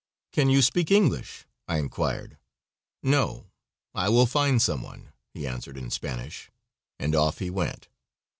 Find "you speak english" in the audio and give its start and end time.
0.49-1.45